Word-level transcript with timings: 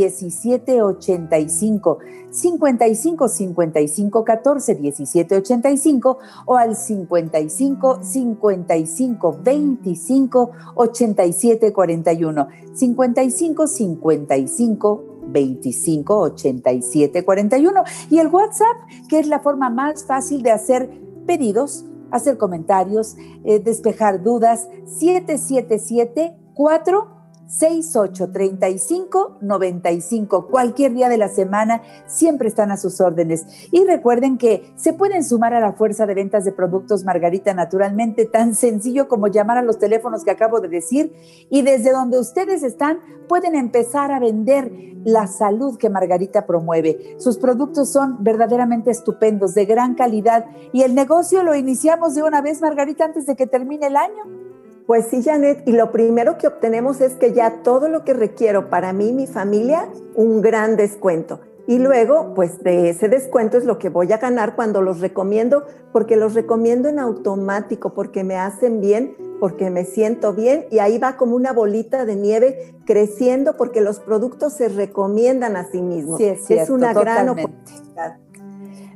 85, 0.82 1.98
55 2.30 3.28
55 3.28 4.24
14 4.24 4.74
17 4.74 5.36
85 5.36 6.18
o 6.46 6.56
al 6.56 6.76
55 6.76 8.02
55 8.02 9.38
25 9.42 10.50
87 10.74 11.72
41. 11.72 12.48
55 12.74 13.66
55 13.66 15.04
25 15.28 16.20
87 16.20 17.24
41. 17.24 17.82
Y 18.10 18.18
el 18.18 18.28
WhatsApp, 18.28 18.76
que 19.08 19.18
es 19.18 19.26
la 19.26 19.40
forma 19.40 19.70
más 19.70 20.04
fácil 20.04 20.42
de 20.42 20.50
hacer 20.50 20.90
pedidos, 21.26 21.84
hacer 22.10 22.38
comentarios, 22.38 23.16
eh, 23.44 23.58
despejar 23.58 24.22
dudas, 24.22 24.68
777 24.86 26.36
4 26.54 27.17
683595. 27.48 30.48
Cualquier 30.48 30.94
día 30.94 31.08
de 31.08 31.18
la 31.18 31.28
semana 31.28 31.82
siempre 32.06 32.46
están 32.48 32.70
a 32.70 32.76
sus 32.76 33.00
órdenes. 33.00 33.46
Y 33.72 33.84
recuerden 33.84 34.38
que 34.38 34.72
se 34.76 34.92
pueden 34.92 35.24
sumar 35.24 35.54
a 35.54 35.60
la 35.60 35.72
fuerza 35.72 36.06
de 36.06 36.14
ventas 36.14 36.44
de 36.44 36.52
productos 36.52 37.04
Margarita 37.04 37.52
naturalmente, 37.54 38.26
tan 38.26 38.54
sencillo 38.54 39.08
como 39.08 39.26
llamar 39.28 39.58
a 39.58 39.62
los 39.62 39.78
teléfonos 39.78 40.24
que 40.24 40.30
acabo 40.30 40.60
de 40.60 40.68
decir. 40.68 41.12
Y 41.50 41.62
desde 41.62 41.92
donde 41.92 42.18
ustedes 42.18 42.62
están, 42.62 42.98
pueden 43.28 43.54
empezar 43.54 44.12
a 44.12 44.20
vender 44.20 44.70
la 45.04 45.26
salud 45.26 45.78
que 45.78 45.88
Margarita 45.90 46.46
promueve. 46.46 47.16
Sus 47.18 47.38
productos 47.38 47.90
son 47.90 48.22
verdaderamente 48.22 48.90
estupendos, 48.90 49.54
de 49.54 49.64
gran 49.64 49.94
calidad. 49.94 50.44
Y 50.72 50.82
el 50.82 50.94
negocio 50.94 51.42
lo 51.42 51.54
iniciamos 51.54 52.14
de 52.14 52.22
una 52.22 52.42
vez, 52.42 52.60
Margarita, 52.60 53.06
antes 53.06 53.24
de 53.26 53.36
que 53.36 53.46
termine 53.46 53.86
el 53.86 53.96
año. 53.96 54.47
Pues 54.88 55.08
sí, 55.10 55.22
Janet, 55.22 55.64
y 55.66 55.72
lo 55.72 55.92
primero 55.92 56.38
que 56.38 56.46
obtenemos 56.46 57.02
es 57.02 57.12
que 57.12 57.34
ya 57.34 57.62
todo 57.62 57.90
lo 57.90 58.06
que 58.06 58.14
requiero 58.14 58.70
para 58.70 58.94
mí 58.94 59.08
y 59.10 59.12
mi 59.12 59.26
familia, 59.26 59.86
un 60.14 60.40
gran 60.40 60.76
descuento. 60.76 61.40
Y 61.66 61.78
luego, 61.78 62.32
pues 62.32 62.64
de 62.64 62.88
ese 62.88 63.10
descuento 63.10 63.58
es 63.58 63.66
lo 63.66 63.78
que 63.78 63.90
voy 63.90 64.10
a 64.14 64.16
ganar 64.16 64.56
cuando 64.56 64.80
los 64.80 65.00
recomiendo, 65.00 65.66
porque 65.92 66.16
los 66.16 66.32
recomiendo 66.32 66.88
en 66.88 67.00
automático, 67.00 67.92
porque 67.92 68.24
me 68.24 68.36
hacen 68.36 68.80
bien, 68.80 69.14
porque 69.40 69.68
me 69.68 69.84
siento 69.84 70.32
bien, 70.32 70.64
y 70.70 70.78
ahí 70.78 70.96
va 70.96 71.18
como 71.18 71.36
una 71.36 71.52
bolita 71.52 72.06
de 72.06 72.16
nieve 72.16 72.74
creciendo, 72.86 73.58
porque 73.58 73.82
los 73.82 74.00
productos 74.00 74.54
se 74.54 74.70
recomiendan 74.70 75.56
a 75.56 75.70
sí 75.70 75.82
mismos. 75.82 76.16
Sí, 76.16 76.24
es, 76.24 76.46
cierto, 76.46 76.64
es 76.64 76.70
una 76.70 76.94
gran 76.94 77.28
oportunidad. 77.28 78.16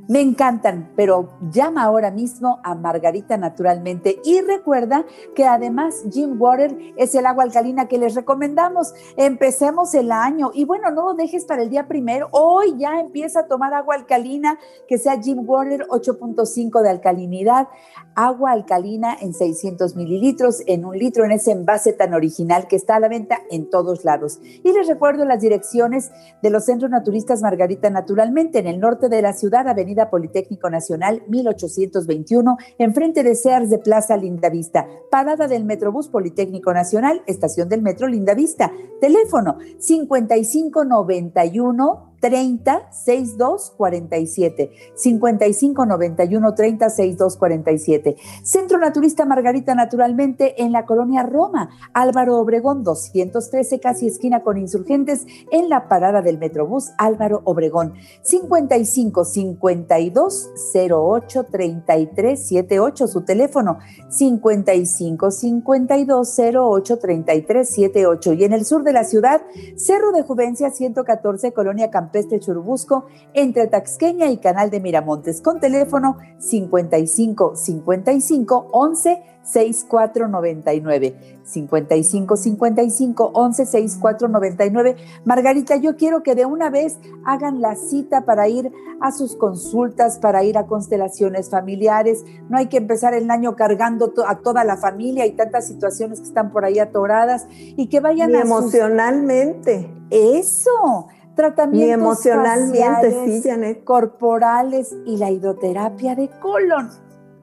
Me 0.08 0.20
encantan, 0.20 0.90
pero 0.96 1.30
llama 1.52 1.84
ahora 1.84 2.10
mismo 2.10 2.58
a 2.64 2.74
Margarita 2.74 3.36
Naturalmente 3.36 4.18
y 4.24 4.40
recuerda 4.40 5.06
que 5.34 5.46
además 5.46 6.02
Jim 6.10 6.34
Water 6.38 6.76
es 6.96 7.14
el 7.14 7.24
agua 7.24 7.44
alcalina 7.44 7.86
que 7.86 7.98
les 7.98 8.16
recomendamos. 8.16 8.92
Empecemos 9.16 9.94
el 9.94 10.10
año 10.10 10.50
y 10.52 10.64
bueno, 10.64 10.90
no 10.90 11.04
lo 11.04 11.14
dejes 11.14 11.44
para 11.44 11.62
el 11.62 11.70
día 11.70 11.86
primero. 11.86 12.28
Hoy 12.32 12.74
ya 12.78 12.98
empieza 12.98 13.40
a 13.40 13.46
tomar 13.46 13.72
agua 13.74 13.94
alcalina 13.94 14.58
que 14.88 14.98
sea 14.98 15.22
Jim 15.22 15.44
Water 15.46 15.86
8.5 15.88 16.82
de 16.82 16.90
alcalinidad, 16.90 17.68
agua 18.16 18.50
alcalina 18.50 19.16
en 19.20 19.32
600 19.32 19.94
mililitros, 19.94 20.62
en 20.66 20.84
un 20.84 20.98
litro 20.98 21.24
en 21.24 21.30
ese 21.30 21.52
envase 21.52 21.92
tan 21.92 22.12
original 22.12 22.66
que 22.66 22.76
está 22.76 22.96
a 22.96 23.00
la 23.00 23.08
venta 23.08 23.38
en 23.50 23.70
todos 23.70 24.04
lados. 24.04 24.40
Y 24.42 24.72
les 24.72 24.88
recuerdo 24.88 25.24
las 25.24 25.40
direcciones 25.40 26.10
de 26.42 26.50
los 26.50 26.64
centros 26.64 26.90
naturistas 26.90 27.40
Margarita 27.40 27.88
Naturalmente 27.88 28.58
en 28.58 28.66
el 28.66 28.80
norte 28.80 29.08
de 29.08 29.22
la 29.22 29.31
ciudad, 29.32 29.68
Avenida 29.68 30.10
Politécnico 30.10 30.70
Nacional 30.70 31.22
1821, 31.28 32.56
enfrente 32.78 33.22
de 33.22 33.34
Sears 33.34 33.70
de 33.70 33.78
Plaza 33.78 34.16
Lindavista. 34.16 34.86
Parada 35.10 35.48
del 35.48 35.64
Metrobús 35.64 36.08
Politécnico 36.08 36.72
Nacional, 36.72 37.22
estación 37.26 37.68
del 37.68 37.82
Metro 37.82 38.06
Lindavista. 38.06 38.70
Teléfono 39.00 39.58
5591 39.78 42.11
30 42.22 42.92
62 42.92 43.74
47 43.76 44.70
55 44.94 45.86
91 45.86 46.54
30 46.54 46.88
62 46.88 47.36
47 47.36 48.16
Centro 48.44 48.78
Naturista 48.78 49.26
Margarita 49.26 49.74
Naturalmente 49.74 50.62
en 50.62 50.70
la 50.70 50.86
colonia 50.86 51.24
Roma. 51.24 51.70
Álvaro 51.92 52.38
Obregón 52.38 52.84
213 52.84 53.80
casi 53.80 54.06
esquina 54.06 54.44
con 54.44 54.56
insurgentes 54.56 55.26
en 55.50 55.68
la 55.68 55.88
parada 55.88 56.22
del 56.22 56.38
Metrobús 56.38 56.92
Álvaro 56.96 57.42
Obregón. 57.44 57.94
55 58.22 59.24
52 59.24 60.50
08 60.88 61.44
33 61.50 62.48
78 62.48 63.06
su 63.08 63.22
teléfono. 63.22 63.78
55 64.08 65.30
52 65.32 66.40
08 66.54 66.98
33 66.98 67.68
78 67.68 68.32
y 68.34 68.44
en 68.44 68.52
el 68.52 68.64
sur 68.64 68.84
de 68.84 68.92
la 68.92 69.02
ciudad 69.02 69.42
Cerro 69.74 70.12
de 70.12 70.22
Juvencia 70.22 70.70
114 70.70 71.52
colonia 71.52 71.90
Campesina 71.90 72.11
Campestre 72.12 72.40
Churubusco, 72.40 73.06
entre 73.32 73.68
Taxqueña 73.68 74.28
y 74.28 74.36
Canal 74.36 74.68
de 74.68 74.80
Miramontes, 74.80 75.40
con 75.40 75.60
teléfono 75.60 76.18
55 76.38 77.56
55 77.56 78.68
11 78.70 79.22
6499 79.42 81.40
55 81.42 82.36
55 82.36 83.30
11 83.34 83.66
6499 83.66 84.96
Margarita, 85.24 85.76
yo 85.76 85.96
quiero 85.96 86.22
que 86.22 86.34
de 86.34 86.44
una 86.44 86.68
vez 86.68 86.98
hagan 87.24 87.62
la 87.62 87.76
cita 87.76 88.26
para 88.26 88.46
ir 88.48 88.70
a 89.00 89.10
sus 89.10 89.34
consultas, 89.34 90.18
para 90.18 90.44
ir 90.44 90.58
a 90.58 90.66
constelaciones 90.66 91.48
familiares. 91.48 92.24
No 92.50 92.58
hay 92.58 92.66
que 92.66 92.76
empezar 92.76 93.14
el 93.14 93.30
año 93.30 93.56
cargando 93.56 94.12
a 94.28 94.38
toda 94.38 94.64
la 94.64 94.76
familia 94.76 95.24
y 95.24 95.32
tantas 95.32 95.66
situaciones 95.66 96.20
que 96.20 96.26
están 96.26 96.52
por 96.52 96.66
ahí 96.66 96.78
atoradas 96.78 97.46
y 97.50 97.88
que 97.88 98.00
vayan 98.00 98.34
emocionalmente. 98.34 99.90
Eso 100.10 101.08
tratamientos 101.34 101.88
y 101.88 101.90
emocionalmente, 101.90 103.24
sí, 103.24 103.42
Janet. 103.42 103.84
corporales 103.84 104.94
y 105.04 105.16
la 105.16 105.30
hidroterapia 105.30 106.14
de 106.14 106.28
colon. 106.40 106.90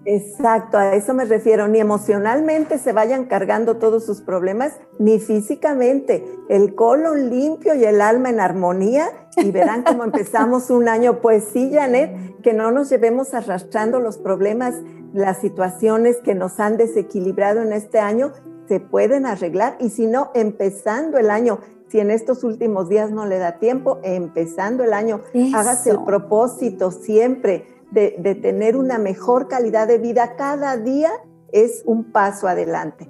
Exacto, 0.05 0.77
a 0.77 0.96
eso 0.96 1.13
me 1.13 1.25
refiero. 1.25 1.67
Ni 1.67 1.79
emocionalmente 1.79 2.77
se 2.77 2.93
vayan 2.93 3.25
cargando 3.25 3.77
todos 3.77 4.05
sus 4.05 4.22
problemas, 4.22 4.74
ni 4.98 5.19
físicamente. 5.19 6.25
El 6.48 6.74
colon 6.74 7.29
limpio 7.29 7.75
y 7.75 7.84
el 7.84 8.01
alma 8.01 8.29
en 8.29 8.39
armonía. 8.39 9.10
Y 9.38 9.51
verán 9.51 9.84
cómo 9.84 10.03
empezamos 10.03 10.69
un 10.69 10.88
año. 10.88 11.19
Pues 11.22 11.43
sí, 11.51 11.72
Janet, 11.74 12.41
que 12.41 12.53
no 12.53 12.72
nos 12.72 12.89
llevemos 12.89 13.34
arrastrando 13.34 14.00
los 14.00 14.17
problemas 14.17 14.75
las 15.13 15.39
situaciones 15.39 16.17
que 16.17 16.36
nos 16.36 16.60
han 16.60 16.77
desequilibrado 16.77 17.62
en 17.62 17.74
este 17.74 18.00
año 18.00 18.31
se 18.67 18.79
pueden 18.79 19.25
arreglar 19.25 19.75
y 19.79 19.89
si 19.89 20.05
no, 20.05 20.29
empezando 20.36 21.17
el 21.17 21.31
año, 21.31 21.60
si 21.89 22.00
en 22.00 22.12
estos 22.12 22.43
últimos 22.43 22.89
días 22.89 23.12
no 23.12 23.25
le 23.25 23.38
da 23.38 23.60
tiempo, 23.60 24.00
empezando 24.03 24.84
el 24.84 24.93
año, 24.93 25.22
hágase 25.53 25.91
el 25.91 26.03
propósito 26.03 26.91
siempre 26.91 27.67
de, 27.91 28.15
de 28.19 28.36
tener 28.36 28.77
una 28.77 28.98
mejor 28.98 29.48
calidad 29.48 29.88
de 29.88 29.98
vida 29.98 30.36
cada 30.36 30.77
día, 30.77 31.12
es 31.51 31.81
un 31.86 32.12
paso 32.12 32.48
adelante. 32.48 33.10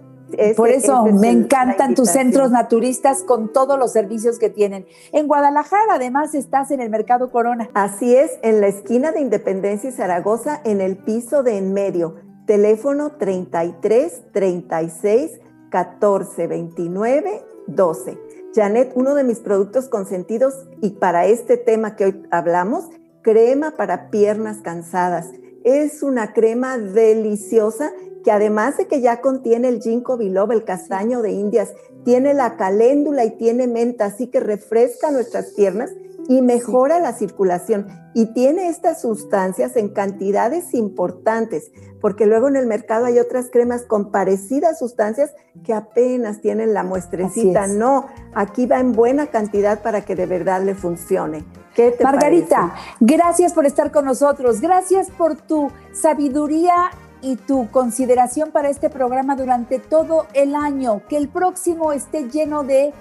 Por 0.56 0.70
eso 0.70 1.06
me 1.06 1.32
encantan 1.32 1.96
tus 1.96 2.10
centros 2.10 2.52
naturistas 2.52 3.24
con 3.24 3.52
todos 3.52 3.80
los 3.80 3.92
servicios 3.92 4.38
que 4.38 4.50
tienen. 4.50 4.86
En 5.12 5.28
Guadalajara, 5.28 5.96
además, 5.96 6.36
estás 6.36 6.72
en 6.72 6.82
el 6.82 6.90
Mercado 6.90 7.32
Corona. 7.32 7.70
Así 7.74 8.16
es, 8.16 8.38
en 8.44 8.62
la 8.62 8.68
esquina 8.68 9.12
de 9.12 9.22
Independencia 9.22 9.90
y 9.90 9.94
Zaragoza, 9.94 10.62
en 10.64 10.82
el 10.82 10.98
piso 10.98 11.44
de 11.44 11.58
en 11.58 11.74
medio. 11.74 12.16
Teléfono 12.46 13.12
33 13.18 14.32
36 14.32 15.40
14 15.70 16.48
29 16.48 17.44
12. 17.68 18.18
Janet, 18.56 18.94
uno 18.96 19.14
de 19.14 19.24
mis 19.24 19.40
productos 19.40 19.90
consentidos 19.90 20.56
y 20.82 20.92
para 20.92 21.28
este 21.28 21.58
tema 21.58 21.96
que 21.96 22.06
hoy 22.06 22.24
hablamos, 22.32 22.86
crema 23.22 23.72
para 23.72 24.10
piernas 24.10 24.58
cansadas. 24.64 25.30
Es 25.64 26.02
una 26.02 26.34
crema 26.34 26.78
deliciosa 26.78 27.92
que 28.24 28.32
además 28.32 28.78
de 28.78 28.88
que 28.88 29.02
ya 29.02 29.22
contiene 29.22 29.70
el 29.70 29.82
ginkgo 29.82 30.18
biloba, 30.18 30.54
el 30.54 30.64
castaño 30.64 31.22
de 31.22 31.32
Indias, 31.32 31.74
tiene 32.04 32.34
la 32.34 32.58
caléndula 32.58 33.24
y 33.24 33.38
tiene 33.38 33.68
menta, 33.68 34.06
así 34.06 34.28
que 34.28 34.40
refresca 34.40 35.12
nuestras 35.12 35.52
piernas 35.52 35.92
y 36.30 36.44
mejora 36.44 37.00
la 37.00 37.12
circulación. 37.12 37.88
Y 38.14 38.28
tiene 38.28 38.70
estas 38.70 39.02
sustancias 39.02 39.76
en 39.76 39.90
cantidades 39.90 40.76
importantes, 40.76 41.72
porque 42.00 42.28
luego 42.28 42.48
en 42.48 42.56
el 42.56 42.68
mercado 42.68 43.08
hay 43.08 43.18
otras 43.18 43.50
cremas 43.52 43.82
con 43.82 44.12
parecidas 44.12 44.78
sustancias 44.78 45.34
que 45.64 45.74
apenas 45.74 46.40
tienen 46.40 46.76
la 46.76 46.84
muestrecita. 46.84 47.66
No, 47.66 48.06
aquí 48.36 48.68
va 48.68 48.80
en 48.80 48.94
buena 48.94 49.28
cantidad 49.28 49.82
para 49.82 50.02
que 50.02 50.16
de 50.16 50.28
verdad 50.28 50.62
le 50.62 50.76
funcione. 50.76 51.44
¿Qué 51.74 51.92
te 51.92 52.04
Margarita, 52.04 52.76
gracias 53.00 53.54
por 53.54 53.66
estar 53.66 53.92
con 53.92 54.06
nosotros, 54.06 54.62
gracias 54.62 55.10
por 55.10 55.36
tu 55.36 55.72
sabiduría 55.94 56.92
y 57.22 57.38
tu 57.38 57.72
consideración 57.72 58.52
para 58.52 58.70
este 58.70 58.92
programa 58.92 59.36
durante 59.36 59.80
todo 59.80 60.28
el 60.34 60.54
año. 60.54 61.02
Que 61.10 61.18
el 61.18 61.28
próximo 61.28 61.92
esté 61.92 62.30
lleno 62.30 62.64
de 62.64 62.94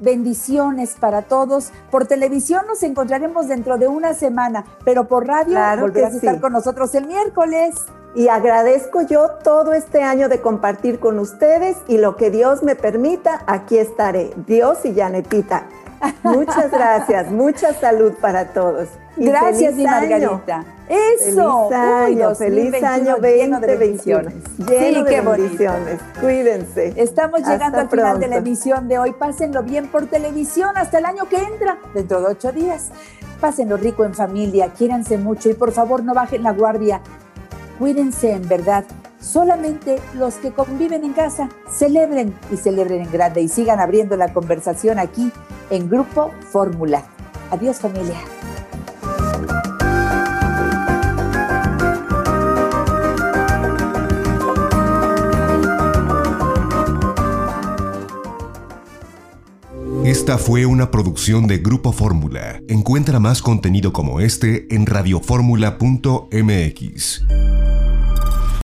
bendiciones 0.00 0.96
para 0.98 1.22
todos. 1.22 1.72
Por 1.90 2.06
televisión 2.06 2.66
nos 2.66 2.82
encontraremos 2.82 3.48
dentro 3.48 3.78
de 3.78 3.88
una 3.88 4.14
semana, 4.14 4.64
pero 4.84 5.06
por 5.08 5.26
radio 5.26 5.58
volverás 5.80 6.14
a 6.14 6.16
estar 6.16 6.40
con 6.40 6.52
nosotros 6.52 6.94
el 6.94 7.06
miércoles. 7.06 7.74
Y 8.14 8.26
agradezco 8.26 9.02
yo 9.02 9.30
todo 9.44 9.72
este 9.72 10.02
año 10.02 10.28
de 10.28 10.40
compartir 10.40 10.98
con 10.98 11.20
ustedes 11.20 11.76
y 11.86 11.98
lo 11.98 12.16
que 12.16 12.30
Dios 12.30 12.64
me 12.64 12.74
permita, 12.74 13.44
aquí 13.46 13.78
estaré. 13.78 14.32
Dios 14.46 14.84
y 14.84 14.94
Janetita. 14.94 15.66
Muchas 16.22 16.70
gracias, 16.70 17.30
mucha 17.30 17.72
salud 17.74 18.12
para 18.20 18.46
todos. 18.46 18.88
gracias, 19.16 19.74
mi 19.74 19.84
Margarita. 19.84 20.64
Eso. 20.88 21.68
Feliz 21.68 21.78
año, 21.78 22.34
feliz 22.34 22.82
año 22.82 23.16
2021. 23.16 23.30
Lleno 23.36 23.60
de 23.60 23.76
bendiciones. 23.76 24.34
Lleno 24.58 25.04
de 25.04 25.20
bendiciones. 25.20 26.00
Cuídense. 26.20 26.94
Estamos 26.96 27.40
llegando 27.46 27.78
al 27.78 27.88
final 27.88 28.18
de 28.18 28.28
la 28.28 28.36
emisión 28.36 28.88
de 28.88 28.98
hoy. 28.98 29.12
Pásenlo 29.12 29.62
bien 29.62 29.88
por 29.88 30.06
televisión 30.06 30.76
hasta 30.76 30.98
el 30.98 31.04
año 31.04 31.28
que 31.28 31.36
entra, 31.36 31.78
dentro 31.94 32.20
de 32.20 32.26
ocho 32.26 32.50
días. 32.50 32.90
Pásenlo 33.40 33.76
rico 33.76 34.04
en 34.04 34.14
familia, 34.14 34.72
quiéranse 34.76 35.16
mucho 35.16 35.48
y 35.48 35.54
por 35.54 35.72
favor 35.72 36.02
no 36.02 36.12
bajen 36.12 36.42
la 36.42 36.52
guardia. 36.52 37.00
Cuídense 37.78 38.32
en 38.32 38.48
verdad. 38.48 38.84
Solamente 39.20 40.00
los 40.14 40.36
que 40.36 40.50
conviven 40.50 41.04
en 41.04 41.12
casa 41.12 41.50
celebren 41.70 42.34
y 42.50 42.56
celebren 42.56 43.02
en 43.02 43.12
grande 43.12 43.42
y 43.42 43.48
sigan 43.48 43.78
abriendo 43.78 44.16
la 44.16 44.32
conversación 44.32 44.98
aquí 44.98 45.30
en 45.70 45.88
Grupo 45.88 46.32
Fórmula. 46.50 47.04
Adiós 47.50 47.78
familia. 47.78 48.18
Esta 60.04 60.38
fue 60.38 60.64
una 60.66 60.90
producción 60.90 61.46
de 61.46 61.58
Grupo 61.58 61.92
Fórmula. 61.92 62.60
Encuentra 62.68 63.20
más 63.20 63.42
contenido 63.42 63.92
como 63.92 64.20
este 64.20 64.74
en 64.74 64.86
radioformula.mx. 64.86 67.39